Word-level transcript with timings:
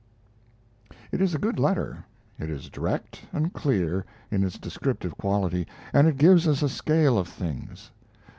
It 1.11 1.21
is 1.21 1.35
a 1.35 1.37
good 1.37 1.59
letter; 1.59 2.03
it 2.39 2.49
is 2.49 2.71
direct 2.71 3.21
and 3.31 3.53
clear 3.53 4.03
in 4.31 4.43
its 4.43 4.57
descriptive 4.57 5.15
quality, 5.15 5.67
and 5.93 6.07
it 6.07 6.17
gives 6.17 6.47
us 6.47 6.63
a 6.63 6.69
scale 6.69 7.19
of 7.19 7.27
things. 7.27 7.91